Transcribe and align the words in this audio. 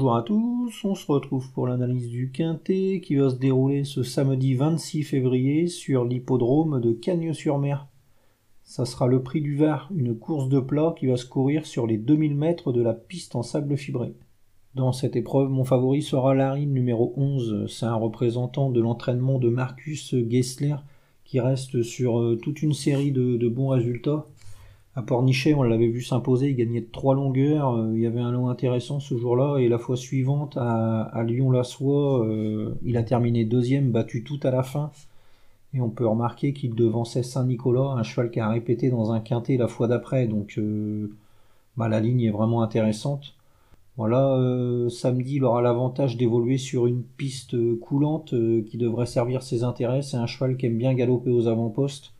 Bonjour 0.00 0.16
à 0.16 0.22
tous, 0.22 0.84
on 0.84 0.94
se 0.94 1.12
retrouve 1.12 1.52
pour 1.52 1.66
l'analyse 1.66 2.08
du 2.08 2.30
Quintet 2.30 3.02
qui 3.04 3.16
va 3.16 3.28
se 3.28 3.34
dérouler 3.34 3.84
ce 3.84 4.02
samedi 4.02 4.54
26 4.54 5.02
février 5.02 5.66
sur 5.66 6.06
l'hippodrome 6.06 6.80
de 6.80 6.92
Cagnes-sur-Mer. 6.92 7.86
Ça 8.62 8.86
sera 8.86 9.06
le 9.08 9.22
prix 9.22 9.42
du 9.42 9.56
Var, 9.56 9.90
une 9.94 10.18
course 10.18 10.48
de 10.48 10.58
plat 10.58 10.94
qui 10.98 11.06
va 11.06 11.18
se 11.18 11.26
courir 11.26 11.66
sur 11.66 11.86
les 11.86 11.98
2000 11.98 12.34
mètres 12.34 12.72
de 12.72 12.80
la 12.80 12.94
piste 12.94 13.36
en 13.36 13.42
sable 13.42 13.76
fibré. 13.76 14.14
Dans 14.74 14.92
cette 14.92 15.16
épreuve, 15.16 15.50
mon 15.50 15.64
favori 15.64 16.00
sera 16.00 16.34
Larry 16.34 16.66
numéro 16.66 17.12
11. 17.18 17.66
C'est 17.70 17.84
un 17.84 17.94
représentant 17.94 18.70
de 18.70 18.80
l'entraînement 18.80 19.38
de 19.38 19.50
Marcus 19.50 20.14
Gessler 20.30 20.76
qui 21.24 21.40
reste 21.40 21.82
sur 21.82 22.20
euh, 22.20 22.38
toute 22.42 22.62
une 22.62 22.72
série 22.72 23.12
de, 23.12 23.36
de 23.36 23.48
bons 23.50 23.68
résultats. 23.68 24.24
À 24.96 25.02
Pornichet, 25.02 25.54
on 25.54 25.62
l'avait 25.62 25.86
vu 25.86 26.02
s'imposer, 26.02 26.50
il 26.50 26.56
gagnait 26.56 26.82
trois 26.82 27.14
longueurs, 27.14 27.76
euh, 27.76 27.92
il 27.94 28.00
y 28.00 28.06
avait 28.06 28.20
un 28.20 28.32
lot 28.32 28.48
intéressant 28.48 28.98
ce 28.98 29.16
jour-là, 29.16 29.58
et 29.58 29.68
la 29.68 29.78
fois 29.78 29.96
suivante, 29.96 30.56
à, 30.56 31.22
Lyon-la-Soie, 31.24 32.26
euh, 32.26 32.74
il 32.82 32.96
a 32.96 33.04
terminé 33.04 33.44
deuxième, 33.44 33.92
battu 33.92 34.24
tout 34.24 34.40
à 34.42 34.50
la 34.50 34.64
fin, 34.64 34.90
et 35.74 35.80
on 35.80 35.90
peut 35.90 36.06
remarquer 36.06 36.52
qu'il 36.52 36.74
devançait 36.74 37.22
Saint-Nicolas, 37.22 37.92
un 37.96 38.02
cheval 38.02 38.32
qui 38.32 38.40
a 38.40 38.48
répété 38.48 38.90
dans 38.90 39.12
un 39.12 39.20
quintet 39.20 39.56
la 39.56 39.68
fois 39.68 39.86
d'après, 39.86 40.26
donc 40.26 40.58
euh, 40.58 41.14
bah, 41.76 41.88
la 41.88 42.00
ligne 42.00 42.22
est 42.22 42.30
vraiment 42.30 42.62
intéressante. 42.62 43.34
Voilà, 43.96 44.38
samedi, 44.88 45.36
il 45.36 45.44
aura 45.44 45.60
l'avantage 45.60 46.16
d'évoluer 46.16 46.56
sur 46.58 46.86
une 46.86 47.02
piste 47.02 47.54
coulante 47.80 48.30
qui 48.30 48.78
devrait 48.78 49.06
servir 49.06 49.42
ses 49.42 49.62
intérêts, 49.62 50.02
c'est 50.02 50.16
un 50.16 50.26
cheval 50.26 50.56
qui 50.56 50.66
aime 50.66 50.78
bien 50.78 50.94
galoper 50.94 51.30
aux 51.30 51.48
avant-postes, 51.48 52.12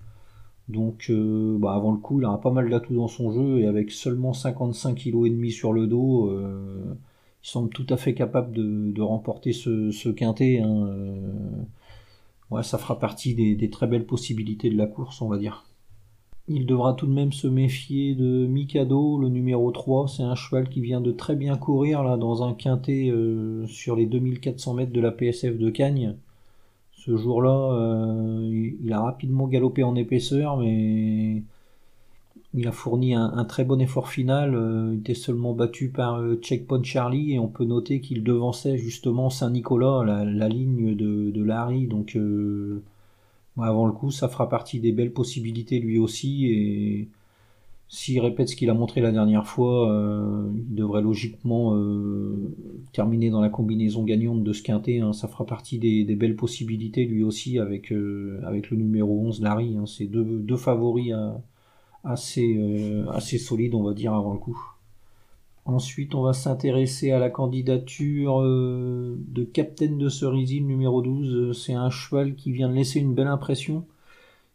donc 0.70 1.06
euh, 1.10 1.59
bah, 1.59 1.74
avant 1.74 1.92
le 1.92 1.98
coup, 1.98 2.20
il 2.20 2.24
aura 2.24 2.41
pas 2.41 2.51
mal 2.51 2.70
d'atouts 2.70 2.95
dans 2.95 3.09
son 3.09 3.33
jeu 3.33 3.61
et 3.61 3.66
avec 3.66 3.91
seulement 3.91 4.33
55 4.33 4.94
kg 4.97 5.27
et 5.27 5.31
demi 5.31 5.50
sur 5.50 5.72
le 5.72 5.86
dos, 5.86 6.28
euh, 6.31 6.94
il 7.42 7.48
semble 7.48 7.70
tout 7.70 7.86
à 7.89 7.97
fait 7.97 8.14
capable 8.14 8.53
de, 8.53 9.03
remporter 9.03 9.53
ce, 9.53 10.09
quintet. 10.11 10.61
Hein, 10.61 10.86
euh. 12.53 12.62
ça 12.62 12.78
fera 12.78 12.98
partie 12.98 13.34
des, 13.34 13.70
très 13.70 13.86
belles 13.86 14.06
possibilités 14.06 14.70
de 14.70 14.77
la 14.77 14.86
course, 14.86 15.20
on 15.22 15.28
va 15.28 15.39
dire. 15.39 15.64
Il 16.48 16.67
devra 16.67 16.94
tout 16.94 17.06
de 17.06 17.12
même 17.12 17.33
se 17.33 17.47
méfier 17.47 18.14
de 18.14 18.47
Mikado, 18.47 19.19
le 19.19 19.28
numéro 19.28 19.70
3. 19.70 20.09
C'est 20.09 20.22
un 20.22 20.34
cheval 20.34 20.69
qui 20.69 20.81
vient 20.81 21.00
de 21.00 21.12
très 21.12 21.37
bien 21.37 21.56
courir 21.56 22.03
là 22.03 22.16
dans 22.16 22.42
un 22.42 22.55
quintet 22.55 23.12
sur 23.66 23.94
les 23.94 24.06
2400 24.06 24.75
mètres 24.75 24.92
de 24.92 25.00
la 25.00 25.12
PSF 25.12 25.56
de 25.59 25.70
Cagnes. 25.70 26.16
Ce 27.01 27.17
jour-là, 27.17 27.73
euh, 27.73 28.73
il 28.84 28.93
a 28.93 29.01
rapidement 29.01 29.48
galopé 29.48 29.83
en 29.83 29.95
épaisseur, 29.95 30.59
mais 30.59 31.43
il 32.53 32.69
a 32.69 32.73
fourni 32.73 33.15
un, 33.15 33.45
très 33.47 33.65
bon 33.65 33.81
effort 33.81 34.11
final. 34.11 34.55
Euh, 34.55 34.91
il 34.93 35.01
était 35.01 35.15
seulement 35.15 35.55
battu 35.55 35.89
par 35.89 36.17
euh, 36.17 36.37
Checkpoint 36.43 36.83
Charlie 36.83 37.33
et 37.33 37.39
on 37.39 37.48
peut 37.48 37.65
noter 37.65 38.03
qu'il 38.03 38.23
devançait 38.23 38.77
justement 38.77 39.31
Saint-Nicolas, 39.31 40.05
la, 40.05 40.48
ligne 40.48 40.95
de, 40.95 41.43
Larry. 41.43 41.87
Donc 41.87 42.19
avant 43.56 43.87
le 43.87 43.93
coup, 43.93 44.11
ça 44.11 44.28
fera 44.28 44.51
partie 44.51 44.78
des 44.78 44.93
belles 44.93 45.15
possibilités 45.15 45.78
lui 45.78 45.98
aussi. 45.98 46.48
Et 46.48 47.09
s'il 47.92 48.20
répète 48.20 48.48
ce 48.48 48.55
qu'il 48.55 48.70
a 48.70 48.74
montré 48.74 49.00
la 49.00 49.10
dernière 49.10 49.48
fois, 49.48 49.91
euh, 49.91 50.48
il 50.55 50.77
devrait 50.77 51.02
logiquement 51.02 51.74
euh, 51.74 52.55
terminer 52.92 53.30
dans 53.30 53.41
la 53.41 53.48
combinaison 53.48 54.05
gagnante 54.05 54.44
de 54.44 54.52
ce 54.52 54.62
quintet. 54.62 55.00
Hein. 55.00 55.12
Ça 55.12 55.27
fera 55.27 55.44
partie 55.44 55.80
des, 55.80 56.05
belles 56.14 56.36
possibilités 56.36 57.05
lui 57.05 57.24
aussi 57.24 57.58
avec, 57.58 57.91
euh, 57.91 58.41
le 58.48 58.77
numéro 58.77 59.20
11, 59.27 59.42
Larry. 59.42 59.77
Hein. 59.77 59.86
C'est 59.86 60.06
deux, 60.06 60.56
favoris 60.56 61.12
assez, 62.05 62.60
assez 63.12 63.38
solides, 63.38 63.74
on 63.74 63.82
va 63.82 63.92
dire, 63.92 64.14
avant 64.14 64.34
le 64.34 64.38
coup. 64.38 64.72
Ensuite, 65.64 66.14
on 66.14 66.22
va 66.22 66.32
s'intéresser 66.32 67.10
à 67.10 67.19
la 67.19 67.28
candidature 67.28 68.41
de 68.41 69.44
Captain 69.53 69.97
de 69.97 70.09
Cerisy, 70.09 70.60
numéro 70.60 71.03
12. 71.03 71.60
C'est 71.60 71.75
un 71.75 71.91
cheval 71.91 72.36
qui 72.36 72.53
vient 72.53 72.69
de 72.69 72.75
laisser 72.75 73.00
une 73.00 73.15
belle 73.15 73.26
impression 73.26 73.84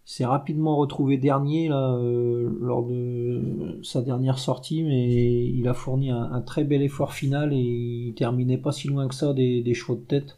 s'est 0.06 0.26
rapidement 0.26 0.78
retrouvé 0.78 1.18
dernier 1.18 1.70
euh, 1.72 2.50
lors 2.62 2.84
de 2.86 3.80
sa 3.84 4.02
dernière 4.02 4.38
sortie, 4.40 4.84
mais 4.84 5.46
il 5.48 5.68
a 5.68 5.74
fourni 5.74 6.12
un, 6.12 6.42
très 6.42 6.64
bel 6.64 6.84
effort 6.84 7.14
final 7.14 7.54
et 7.54 7.58
il 7.58 8.14
terminait 8.14 8.60
pas 8.60 8.72
si 8.72 8.88
loin 8.88 9.08
que 9.08 9.16
ça 9.16 9.34
des, 9.34 9.74
chevaux 9.74 9.96
de 9.96 10.02
tête. 10.02 10.38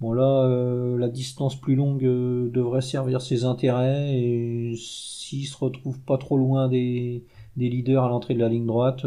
Bon 0.00 0.12
là, 0.12 0.44
euh, 0.44 0.98
la 0.98 1.08
distance 1.08 1.56
plus 1.56 1.74
longue 1.74 2.04
euh, 2.04 2.50
devrait 2.50 2.82
servir 2.82 3.22
ses 3.22 3.44
intérêts 3.46 4.14
et 4.14 4.74
s'il 4.76 5.46
se 5.46 5.56
retrouve 5.56 5.98
pas 6.00 6.18
trop 6.18 6.36
loin 6.36 6.68
des, 6.68 7.24
leaders 7.56 8.04
à 8.04 8.08
l'entrée 8.10 8.34
de 8.34 8.40
la 8.40 8.50
ligne 8.50 8.66
droite, 8.66 9.06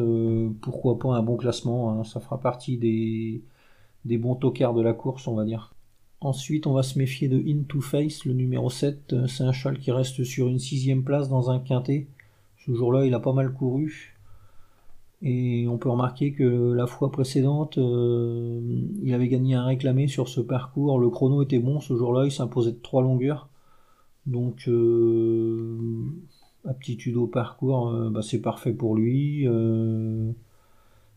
pourquoi 0.61 0.97
pas 0.97 1.09
un 1.15 1.21
bon 1.21 1.37
classement, 1.37 1.91
hein. 1.91 2.03
ça 2.03 2.19
fera 2.19 2.39
partie 2.39 2.77
des, 2.77 3.43
des 4.05 4.17
bons 4.17 4.35
tocards 4.35 4.73
de 4.73 4.81
la 4.81 4.93
course, 4.93 5.27
on 5.27 5.35
va 5.35 5.45
dire. 5.45 5.73
Ensuite, 6.21 6.67
on 6.67 6.73
va 6.73 6.83
se 6.83 6.99
méfier 6.99 7.29
de 7.29 7.41
Into 7.47 7.79
Face, 7.79 8.25
le 8.25 8.33
numéro 8.33 8.69
7. 8.69 9.27
C'est 9.27 9.43
un 9.43 9.53
cheval 9.53 9.79
qui 9.79 9.91
reste 9.91 10.23
sur 10.23 10.47
une 10.47 10.59
sixième 10.59 11.03
place 11.03 11.29
dans 11.29 11.49
un 11.49 11.59
quintet. 11.59 12.07
Ce 12.65 12.73
jour-là, 12.73 13.05
il 13.05 13.13
a 13.13 13.19
pas 13.19 13.31
mal 13.31 13.53
couru. 13.53 14.17
Et 15.21 15.67
on 15.67 15.77
peut 15.77 15.89
remarquer 15.89 16.31
que 16.31 16.71
la 16.73 16.87
fois 16.87 17.11
précédente, 17.11 17.77
euh, 17.77 18.61
il 19.03 19.13
avait 19.13 19.27
gagné 19.27 19.55
un 19.55 19.65
réclamé 19.65 20.07
sur 20.07 20.29
ce 20.29 20.39
parcours. 20.39 20.99
Le 20.99 21.09
chrono 21.09 21.41
était 21.41 21.59
bon 21.59 21.81
ce 21.81 21.95
jour-là, 21.95 22.25
il 22.25 22.31
s'imposait 22.31 22.71
de 22.71 22.79
trois 22.81 23.01
longueurs. 23.01 23.49
Donc, 24.25 24.67
euh, 24.67 25.77
aptitude 26.65 27.17
au 27.17 27.27
parcours, 27.27 27.89
euh, 27.89 28.09
bah, 28.09 28.21
c'est 28.21 28.41
parfait 28.41 28.73
pour 28.73 28.95
lui. 28.95 29.45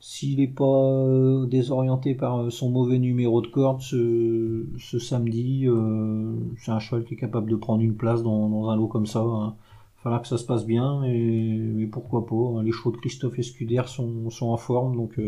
S'il 0.05 0.39
n'est 0.41 0.49
pas 0.49 0.65
euh, 0.65 1.47
désorienté 1.47 2.17
par 2.17 2.41
euh, 2.41 2.51
son 2.51 2.71
mauvais 2.71 2.99
numéro 2.99 3.41
de 3.41 3.47
corde 3.47 3.83
ce, 3.83 4.99
samedi, 4.99 5.69
euh, 5.69 6.35
c'est 6.59 6.73
un 6.73 6.81
cheval 6.81 7.05
qui 7.05 7.15
est 7.15 7.17
capable 7.17 7.49
de 7.49 7.55
prendre 7.55 7.83
une 7.83 7.95
place 7.95 8.25
dans, 8.25 8.69
un 8.69 8.75
lot 8.75 8.89
comme 8.89 9.07
ça. 9.07 9.21
Hein. 9.21 9.55
Faudra 9.99 10.19
que 10.19 10.27
ça 10.27 10.39
se 10.39 10.45
passe 10.45 10.67
bien, 10.67 11.03
mais, 11.03 11.87
pourquoi 11.87 12.27
pas. 12.27 12.35
Hein. 12.35 12.65
Les 12.65 12.73
chevaux 12.73 12.91
de 12.91 12.97
Christophe 12.97 13.39
Escuder 13.39 13.85
sont, 13.87 14.29
en 14.41 14.57
forme, 14.57 14.97
donc 14.97 15.21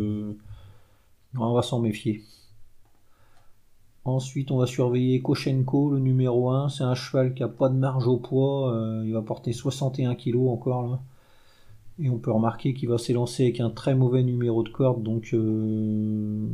on 1.39 1.53
va 1.53 1.62
s'en 1.62 1.79
méfier. 1.79 2.25
Ensuite, 4.05 4.51
on 4.51 4.56
va 4.59 4.67
surveiller 4.67 5.23
Koshenko, 5.23 5.93
le 5.93 6.01
numéro 6.01 6.51
1. 6.51 6.69
C'est 6.69 6.83
un 6.83 6.97
cheval 6.97 7.35
qui 7.35 7.45
a 7.45 7.49
pas 7.49 7.69
de 7.69 7.77
marge 7.77 8.09
au 8.09 8.17
poids. 8.17 8.75
il 9.05 9.12
va 9.12 9.23
porter 9.23 9.53
61 9.53 10.17
kg 10.17 10.49
encore 10.49 10.83
là. 10.89 11.01
Et 11.99 12.10
on 12.10 12.19
peut 12.19 12.32
remarquer 12.32 12.75
qu'il 12.75 12.88
va 12.88 12.99
s'élancer 12.99 13.44
avec 13.44 13.60
un 13.60 13.71
très 13.71 13.94
mauvais 13.94 14.22
numéro 14.25 14.62
de 14.65 14.69
corde, 14.69 15.03
donc 15.05 15.31
euh, 15.32 16.49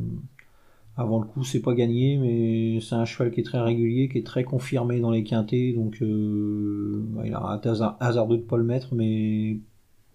avant 0.99 1.19
le 1.19 1.27
coup 1.27 1.45
c'est 1.45 1.63
pas 1.63 1.73
gagné, 1.75 2.19
mais 2.19 2.81
c'est 2.81 2.95
un 2.95 3.07
cheval 3.07 3.33
qui 3.33 3.41
est 3.41 3.45
très 3.45 3.61
régulier, 3.61 4.11
qui 4.11 4.19
est 4.19 4.27
très 4.27 4.45
confirmé 4.45 5.01
dans 5.01 5.11
les 5.11 5.25
quintés, 5.25 5.73
donc 5.73 6.03
euh, 6.03 7.03
il 7.25 7.33
a 7.33 7.39
raté 7.39 7.71
hasardeux 8.01 8.37
de 8.37 8.43
pas 8.43 8.59
le 8.59 8.65
mettre, 8.65 8.95
mais 8.95 9.59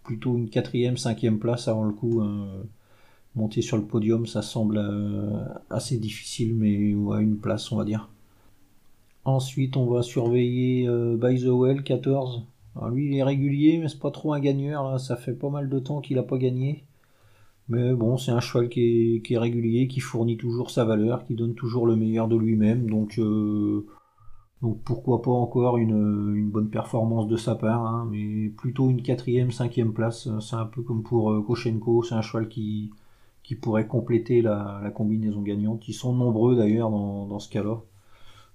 plutôt 0.04 0.38
une 0.38 0.50
quatrième, 0.50 0.98
cinquième 0.98 1.40
place 1.40 1.68
avant 1.68 1.86
le 1.86 1.94
coup. 1.94 2.22
Hein. 2.22 2.48
Monter 3.36 3.62
sur 3.62 3.76
le 3.78 3.84
podium, 3.84 4.26
ça 4.28 4.42
semble 4.42 4.78
euh, 4.78 5.44
assez 5.70 5.98
difficile, 5.98 6.56
mais 6.56 6.74
une 6.74 7.38
place 7.38 7.72
on 7.72 7.78
va 7.78 7.84
dire. 7.84 8.10
Ensuite 9.26 9.76
on 9.76 9.88
va 9.88 10.04
surveiller 10.04 10.88
By 11.18 11.42
the 11.42 11.48
Well 11.48 11.84
14 11.84 12.44
lui, 12.92 13.08
il 13.08 13.18
est 13.18 13.24
régulier, 13.24 13.78
mais 13.80 13.88
c'est 13.88 14.00
pas 14.00 14.12
trop 14.12 14.34
un 14.34 14.40
gagneur. 14.40 15.00
Ça 15.00 15.16
fait 15.16 15.34
pas 15.34 15.50
mal 15.50 15.70
de 15.70 15.80
temps 15.80 16.02
qu'il 16.02 16.18
a 16.20 16.24
pas 16.24 16.38
gagné. 16.38 16.86
Mais 17.68 17.94
bon, 17.94 18.18
c'est 18.18 18.32
un 18.32 18.40
cheval 18.42 18.70
qui 18.70 19.22
est, 19.28 19.38
régulier, 19.38 19.88
qui 19.88 20.00
fournit 20.00 20.38
toujours 20.38 20.70
sa 20.70 20.86
valeur, 20.86 21.26
qui 21.26 21.36
donne 21.36 21.56
toujours 21.56 21.88
le 21.88 21.96
meilleur 21.96 22.28
de 22.28 22.36
lui-même. 22.36 22.90
Donc, 22.90 23.18
euh, 23.18 23.86
pourquoi 24.86 25.22
pas 25.22 25.32
encore 25.32 25.78
une, 25.78 26.50
bonne 26.52 26.70
performance 26.70 27.28
de 27.28 27.38
sa 27.38 27.56
part. 27.56 27.86
Hein. 27.86 28.08
mais 28.12 28.50
plutôt 28.50 28.90
une 28.90 29.02
quatrième, 29.02 29.52
cinquième 29.52 29.94
place. 29.94 30.30
C'est 30.40 30.56
un 30.56 30.66
peu 30.66 30.84
comme 30.84 31.04
pour 31.04 31.32
euh, 31.32 31.42
Koshenko. 31.42 32.04
C'est 32.04 32.16
un 32.16 32.22
cheval 32.22 32.50
qui, 32.50 32.92
qui 33.44 33.56
pourrait 33.56 33.88
compléter 33.88 34.42
la, 34.42 34.92
combinaison 34.96 35.42
gagnante. 35.42 35.88
Ils 35.88 35.94
sont 35.94 36.14
nombreux 36.14 36.56
d'ailleurs 36.56 36.92
dans, 36.92 37.40
ce 37.40 37.50
cas-là. 37.50 37.82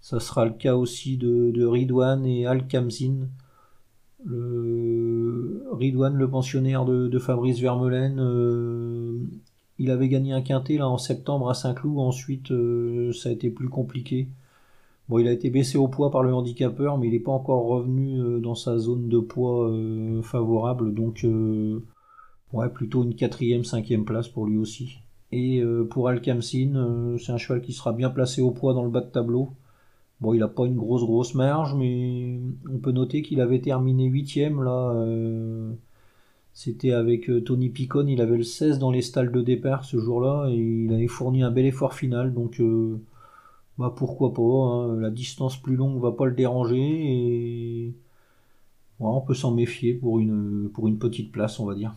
Ça 0.00 0.20
sera 0.20 0.44
le 0.46 0.52
cas 0.52 0.76
aussi 0.76 1.16
de, 1.16 1.50
de 1.50 1.66
Ridwan 1.66 2.25
et 2.26 2.46
Al 2.46 2.66
Kamzin 2.69 3.28
le 4.25 5.64
Ridwan, 5.72 6.14
le 6.14 6.28
pensionnaire 6.28 6.84
de, 6.84 7.19
Fabrice 7.19 7.58
Vermeulen, 7.61 8.19
euh, 8.20 9.19
il 9.78 9.90
avait 9.90 10.08
gagné 10.08 10.32
un 10.32 10.43
quintet 10.43 10.81
en 10.81 10.99
septembre 10.99 11.49
à 11.49 11.55
Saint-Cloud. 11.55 11.99
Ensuite, 11.99 12.50
euh, 12.50 13.12
ça 13.12 13.31
a 13.31 13.32
été 13.32 13.50
plus 13.50 13.69
compliqué. 13.69 14.28
Bon, 15.08 15.19
il 15.19 15.26
a 15.26 15.32
été 15.32 15.50
baissé 15.50 15.78
au 15.78 15.88
poids 15.88 16.11
par 16.11 16.22
le 16.22 16.34
handicapeur, 16.34 16.99
mais 16.99 17.08
il 17.08 17.12
n'est 17.12 17.20
pas 17.20 17.32
encore 17.32 17.67
revenu 17.67 18.20
euh, 18.20 18.40
dans 18.40 18.55
sa 18.55 18.78
zone 18.78 19.08
de 19.08 19.19
poids 19.19 19.72
favorable. 20.23 20.94
Donc, 20.94 21.26
ouais, 22.52 22.69
plutôt 22.69 23.02
une 23.02 23.14
quatrième, 23.14 23.64
cinquième 23.64 24.05
place 24.05 24.28
pour 24.28 24.46
lui 24.46 24.58
aussi. 24.58 24.99
Et 25.32 25.62
pour 25.90 26.08
Alcamsin, 26.08 27.16
c'est 27.19 27.31
un 27.31 27.37
cheval 27.37 27.62
qui 27.62 27.73
sera 27.73 27.93
bien 27.93 28.11
placé 28.11 28.43
au 28.43 28.50
poids 28.50 28.75
dans 28.75 28.82
le 28.82 28.90
bas 28.90 29.00
de 29.00 29.11
tableau. 29.11 29.50
Bon, 30.20 30.34
il 30.34 30.40
n'a 30.40 30.49
pas 30.49 30.67
une 30.67 30.76
grosse 30.76 31.05
grosse 31.05 31.34
marge, 31.34 31.75
mais 31.75 32.38
on 32.70 32.78
peut 32.78 32.93
noter 32.93 33.22
qu'il 33.22 33.40
avait 33.40 33.61
terminé 33.61 34.05
huitième 34.06 34.62
là 34.62 34.93
euh, 34.94 35.72
C'était 36.52 36.93
avec 36.93 37.31
euh, 37.31 37.43
Tony 37.43 37.70
Picon, 37.70 38.06
il 38.06 38.20
avait 38.20 38.37
le 38.37 38.43
16 38.43 38.78
dans 38.78 38.90
les 38.90 39.02
stalles 39.02 39.32
de 39.32 39.40
départ 39.43 39.84
ce 39.84 39.99
jour-là 39.99 40.49
et 40.50 40.56
il 40.56 40.93
avait 40.93 41.06
fourni 41.08 41.43
un 41.43 41.50
bel 41.50 41.67
effort 41.67 41.94
final. 41.94 42.34
Donc 42.34 42.61
euh, 42.61 43.00
bah 43.78 43.94
pourquoi 43.96 44.34
pas, 44.34 44.43
hein. 44.43 44.96
la 45.00 45.11
distance 45.11 45.56
plus 45.61 45.76
longue 45.76 46.00
va 46.00 46.12
pas 46.12 46.26
le 46.26 46.34
déranger 46.34 46.78
et 46.78 47.94
on 49.00 49.20
peut 49.23 49.34
s'en 49.34 49.52
méfier 49.52 49.94
pour 49.94 50.20
une, 50.20 50.70
pour 50.73 50.88
une 50.88 50.99
petite 50.99 51.32
place 51.32 51.61
on 51.61 51.66
va 51.66 51.75
dire. 51.75 51.94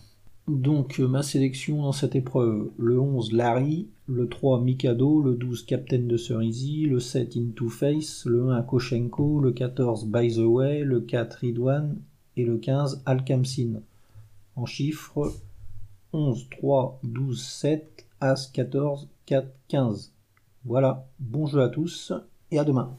Donc 0.48 1.00
euh, 1.00 1.08
ma 1.08 1.24
sélection 1.24 1.84
dans 1.84 1.94
cette 1.94 2.16
épreuve, 2.16 2.70
le 2.78 3.00
11 3.00 3.32
Larry, 3.32 3.88
le 4.08 4.28
3 4.28 4.60
Mikado, 4.62 5.22
le 5.22 5.36
12 5.36 5.66
Captain 5.66 6.00
de 6.00 6.18
Cerisy, 6.18 6.86
le 6.86 7.00
7 7.00 7.38
Into 7.38 7.70
Face, 7.70 8.26
le 8.26 8.50
1 8.50 8.62
Koshenko, 8.64 9.40
le 9.40 9.54
14 9.54 10.06
By 10.08 10.36
the 10.36 10.40
Way, 10.40 10.84
le 10.84 11.00
4 11.00 11.34
Ridwan 11.36 11.96
et 12.36 12.44
le 12.44 12.58
15 12.58 13.04
Alkamsin 13.06 13.82
en 14.58 14.66
chiffres 14.66 15.32
11, 16.12 16.50
3, 16.50 17.00
12, 17.04 17.42
7, 17.42 18.06
As, 18.20 18.48
14, 18.54 19.08
4, 19.26 19.48
15. 19.70 20.14
Voilà, 20.66 21.08
bon 21.20 21.46
jeu 21.46 21.62
à 21.62 21.70
tous 21.70 22.14
et 22.52 22.60
à 22.60 22.64
demain. 22.64 22.96